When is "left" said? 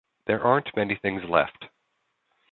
1.29-1.65